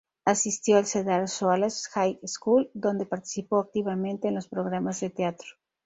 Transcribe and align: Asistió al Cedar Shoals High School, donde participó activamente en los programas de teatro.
Asistió 0.25 0.77
al 0.77 0.87
Cedar 0.87 1.27
Shoals 1.27 1.87
High 1.93 2.19
School, 2.25 2.71
donde 2.73 3.05
participó 3.05 3.59
activamente 3.59 4.29
en 4.29 4.33
los 4.33 4.47
programas 4.47 4.99
de 4.99 5.11
teatro. 5.11 5.47